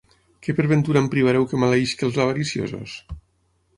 [0.45, 2.97] Que per ventura em privareu que maleïsca els avariciosos?